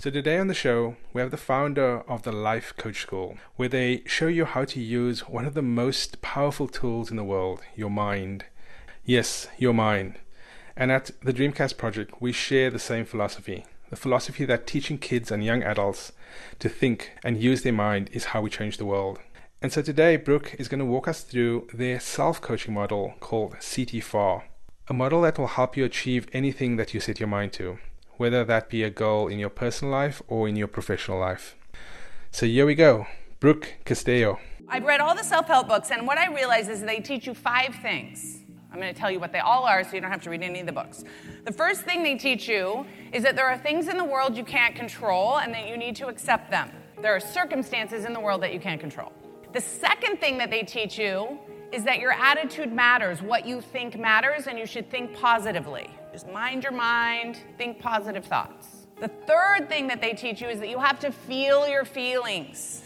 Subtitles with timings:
[0.00, 3.68] So, today on the show, we have the founder of the Life Coach School, where
[3.68, 7.62] they show you how to use one of the most powerful tools in the world
[7.74, 8.44] your mind.
[9.04, 10.14] Yes, your mind.
[10.76, 15.32] And at the Dreamcast Project, we share the same philosophy the philosophy that teaching kids
[15.32, 16.12] and young adults
[16.60, 19.18] to think and use their mind is how we change the world.
[19.60, 23.54] And so today, Brooke is going to walk us through their self coaching model called
[23.54, 24.42] CT4,
[24.86, 27.78] a model that will help you achieve anything that you set your mind to
[28.18, 31.56] whether that be a goal in your personal life or in your professional life.
[32.30, 33.06] So here we go.
[33.40, 34.38] Brooke Castillo.
[34.68, 37.32] I've read all the self help books, and what I realize is they teach you
[37.32, 38.40] five things.
[38.70, 40.42] I'm going to tell you what they all are so you don't have to read
[40.42, 41.04] any of the books.
[41.44, 44.44] The first thing they teach you is that there are things in the world you
[44.44, 46.70] can't control and that you need to accept them.
[47.00, 49.12] There are circumstances in the world that you can't control.
[49.54, 51.38] The second thing that they teach you
[51.72, 53.20] is that your attitude matters.
[53.22, 55.90] What you think matters, and you should think positively.
[56.12, 58.86] Just mind your mind, think positive thoughts.
[59.00, 62.82] The third thing that they teach you is that you have to feel your feelings.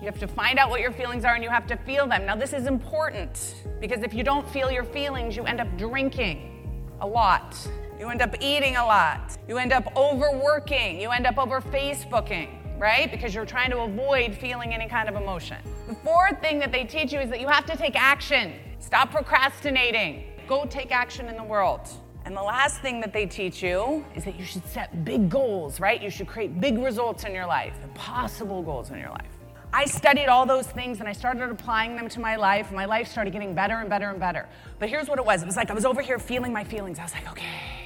[0.00, 2.26] You have to find out what your feelings are and you have to feel them.
[2.26, 6.86] Now, this is important because if you don't feel your feelings, you end up drinking
[7.00, 7.56] a lot.
[7.98, 9.36] You end up eating a lot.
[9.48, 11.00] You end up overworking.
[11.00, 13.10] You end up over Facebooking right?
[13.10, 15.58] Because you're trying to avoid feeling any kind of emotion.
[15.88, 18.54] The fourth thing that they teach you is that you have to take action.
[18.78, 20.24] Stop procrastinating.
[20.46, 21.88] Go take action in the world.
[22.24, 25.78] And the last thing that they teach you is that you should set big goals,
[25.78, 26.02] right?
[26.02, 29.30] You should create big results in your life, impossible goals in your life.
[29.72, 32.72] I studied all those things and I started applying them to my life.
[32.72, 34.48] My life started getting better and better and better.
[34.78, 36.98] But here's what it was it was like I was over here feeling my feelings.
[36.98, 37.85] I was like, okay,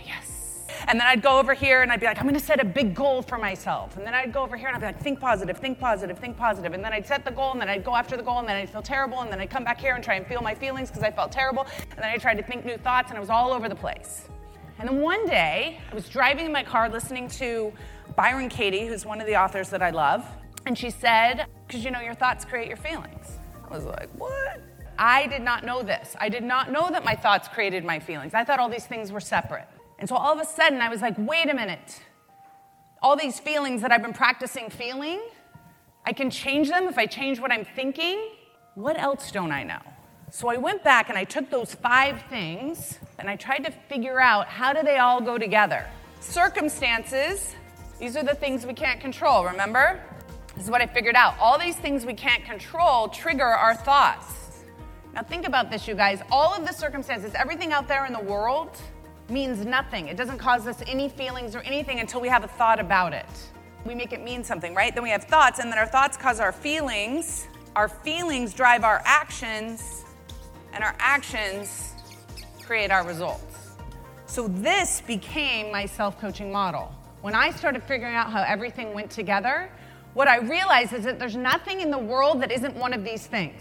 [0.91, 2.96] and then I'd go over here and I'd be like, I'm gonna set a big
[2.96, 3.96] goal for myself.
[3.96, 6.36] And then I'd go over here and I'd be like, think positive, think positive, think
[6.36, 6.72] positive.
[6.72, 8.56] And then I'd set the goal and then I'd go after the goal and then
[8.56, 9.20] I'd feel terrible.
[9.20, 11.30] And then I'd come back here and try and feel my feelings because I felt
[11.30, 11.64] terrible.
[11.91, 14.27] And then I tried to think new thoughts and I was all over the place.
[14.80, 17.72] And then one day, I was driving in my car listening to
[18.17, 20.27] Byron Katie, who's one of the authors that I love.
[20.67, 23.39] And she said, because you know, your thoughts create your feelings.
[23.64, 24.61] I was like, what?
[24.98, 26.17] I did not know this.
[26.18, 28.34] I did not know that my thoughts created my feelings.
[28.34, 29.68] I thought all these things were separate.
[30.00, 32.00] And so all of a sudden, I was like, wait a minute.
[33.02, 35.20] All these feelings that I've been practicing feeling,
[36.06, 38.18] I can change them if I change what I'm thinking.
[38.74, 39.80] What else don't I know?
[40.30, 44.18] So I went back and I took those five things and I tried to figure
[44.18, 45.86] out how do they all go together.
[46.20, 47.55] Circumstances,
[47.98, 50.00] these are the things we can't control, remember?
[50.55, 51.39] This is what I figured out.
[51.39, 54.62] All these things we can't control trigger our thoughts.
[55.12, 56.22] Now think about this, you guys.
[56.30, 58.78] All of the circumstances, everything out there in the world,
[59.30, 60.08] means nothing.
[60.08, 63.27] It doesn't cause us any feelings or anything until we have a thought about it.
[63.85, 64.95] We make it mean something, right?
[64.95, 67.46] Then we have thoughts, and then our thoughts cause our feelings.
[67.77, 70.05] Our feelings drive our actions,
[70.73, 71.95] and our actions
[72.63, 73.73] create our results.
[74.27, 76.95] So, this became my self coaching model.
[77.23, 79.70] When I started figuring out how everything went together,
[80.14, 83.27] what I realized is that there's nothing in the world that isn't one of these
[83.27, 83.61] things.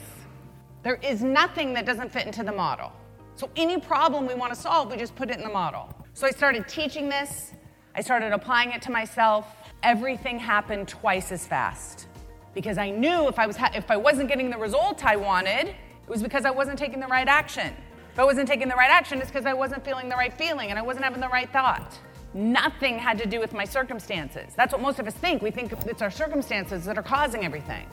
[0.84, 2.92] There is nothing that doesn't fit into the model.
[3.40, 5.88] So any problem we want to solve, we just put it in the model.
[6.14, 7.54] So I started teaching this,
[7.96, 9.56] I started applying it to myself.
[9.82, 12.08] Everything happened twice as fast
[12.54, 15.68] because I knew if I was ha- if I wasn't getting the result I wanted,
[15.70, 17.74] it was because I wasn't taking the right action.
[18.12, 20.70] If I wasn't taking the right action, it's because I wasn't feeling the right feeling
[20.70, 21.98] and I wasn't having the right thought.
[22.34, 24.52] Nothing had to do with my circumstances.
[24.58, 25.42] That's what most of us think.
[25.42, 27.88] We think it's our circumstances that are causing everything.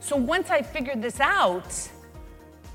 [0.00, 1.90] So once I figured this out,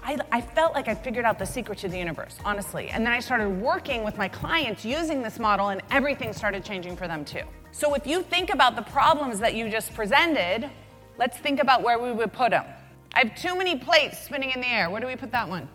[0.04, 2.90] I, I, felt like I figured out the secret to the universe, honestly.
[2.90, 6.98] And then I started working with my clients using this model, and everything started changing
[6.98, 7.44] for them too.
[7.72, 10.70] So if you think about the problems that you just presented,
[11.18, 12.66] let's think about where we would put them.
[13.14, 14.90] I have too many plates spinning in the air.
[14.90, 15.70] Where do we put that one?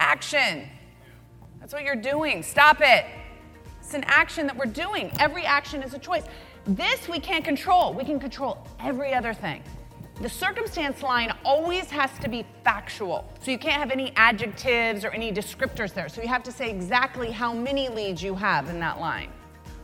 [0.00, 0.68] Action.
[1.60, 2.42] That's what you're doing.
[2.42, 3.04] Stop it.
[3.80, 5.10] It's an action that we're doing.
[5.18, 6.24] Every action is a choice.
[6.66, 7.92] This we can't control.
[7.92, 9.62] We can control every other thing.
[10.20, 13.32] The circumstance line always has to be factual.
[13.40, 16.08] So you can't have any adjectives or any descriptors there.
[16.08, 19.30] So you have to say exactly how many leads you have in that line.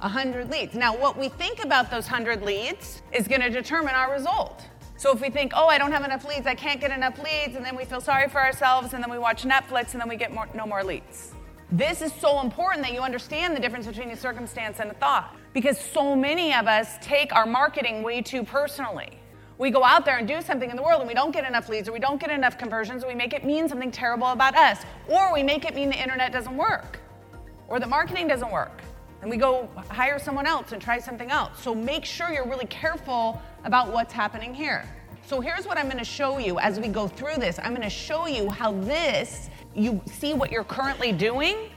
[0.00, 0.74] 100 leads.
[0.74, 4.64] Now, what we think about those 100 leads is going to determine our result.
[4.96, 7.54] So if we think, oh, I don't have enough leads, I can't get enough leads,
[7.54, 10.16] and then we feel sorry for ourselves, and then we watch Netflix, and then we
[10.16, 11.32] get more, no more leads.
[11.70, 15.36] This is so important that you understand the difference between a circumstance and a thought.
[15.52, 19.18] Because so many of us take our marketing way too personally.
[19.56, 21.68] We go out there and do something in the world and we don't get enough
[21.68, 24.56] leads or we don't get enough conversions, or we make it mean something terrible about
[24.56, 26.98] us, or we make it mean the internet doesn't work,
[27.68, 28.82] or the marketing doesn't work.
[29.22, 31.62] And we go hire someone else and try something else.
[31.62, 34.84] So make sure you're really careful about what's happening here.
[35.24, 37.58] So here's what I'm gonna show you as we go through this.
[37.62, 41.70] I'm gonna show you how this, you see what you're currently doing.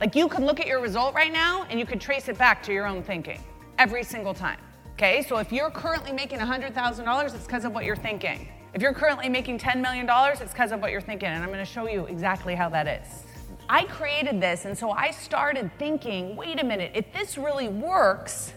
[0.00, 2.62] Like you could look at your result right now and you could trace it back
[2.64, 3.40] to your own thinking
[3.78, 4.58] every single time.
[4.96, 8.48] Okay, so if you're currently making $100,000, it's because of what you're thinking.
[8.72, 11.28] If you're currently making $10 million, it's because of what you're thinking.
[11.28, 13.24] And I'm gonna show you exactly how that is.
[13.68, 18.54] I created this, and so I started thinking wait a minute, if this really works,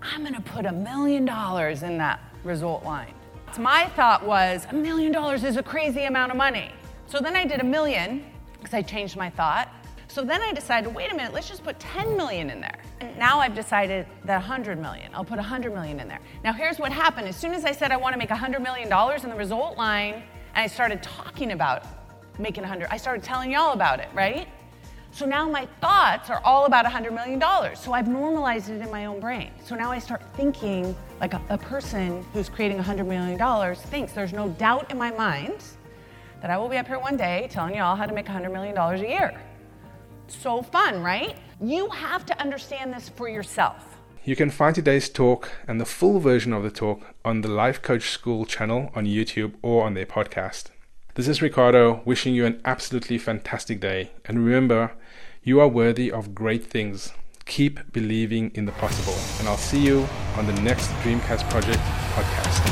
[0.00, 3.12] I'm gonna put a million dollars in that result line.
[3.54, 6.70] So my thought was a million dollars is a crazy amount of money.
[7.06, 8.24] So then I did a million
[8.54, 9.68] because I changed my thought.
[10.08, 12.78] So then I decided, wait a minute, let's just put 10 million in there.
[13.02, 16.20] And now I've decided that 100 million, I'll put 100 million in there.
[16.44, 17.26] Now here's what happened.
[17.26, 19.76] As soon as I said I want to make 100 million dollars in the result
[19.76, 20.22] line, and
[20.54, 21.84] I started talking about
[22.38, 24.46] making 100, I started telling y'all about it, right?
[25.10, 27.42] So now my thoughts are all about $100 million.
[27.74, 29.50] So I've normalized it in my own brain.
[29.64, 34.12] So now I start thinking like a, a person who's creating $100 million thinks.
[34.12, 35.64] There's no doubt in my mind
[36.40, 38.52] that I will be up here one day telling you all how to make $100
[38.52, 39.40] million a year.
[40.28, 41.36] So fun, right?
[41.62, 43.96] You have to understand this for yourself.
[44.24, 47.80] You can find today's talk and the full version of the talk on the Life
[47.82, 50.70] Coach School channel on YouTube or on their podcast.
[51.14, 54.10] This is Ricardo wishing you an absolutely fantastic day.
[54.24, 54.94] And remember,
[55.44, 57.12] you are worthy of great things.
[57.44, 59.16] Keep believing in the possible.
[59.38, 61.78] And I'll see you on the next Dreamcast Project
[62.14, 62.71] podcast.